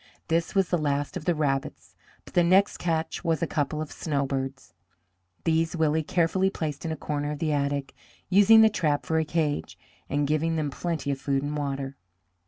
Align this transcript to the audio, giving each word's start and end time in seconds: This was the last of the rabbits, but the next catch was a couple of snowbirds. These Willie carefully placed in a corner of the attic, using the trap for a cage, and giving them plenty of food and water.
This 0.29 0.55
was 0.55 0.69
the 0.69 0.79
last 0.79 1.15
of 1.15 1.25
the 1.25 1.35
rabbits, 1.35 1.95
but 2.25 2.33
the 2.33 2.43
next 2.43 2.77
catch 2.77 3.23
was 3.23 3.43
a 3.43 3.45
couple 3.45 3.83
of 3.83 3.91
snowbirds. 3.91 4.73
These 5.43 5.75
Willie 5.77 6.01
carefully 6.01 6.49
placed 6.49 6.83
in 6.83 6.91
a 6.91 6.95
corner 6.97 7.29
of 7.29 7.37
the 7.37 7.51
attic, 7.53 7.93
using 8.27 8.61
the 8.61 8.69
trap 8.69 9.05
for 9.05 9.19
a 9.19 9.25
cage, 9.25 9.77
and 10.09 10.25
giving 10.27 10.55
them 10.55 10.71
plenty 10.71 11.11
of 11.11 11.21
food 11.21 11.43
and 11.43 11.55
water. 11.55 11.97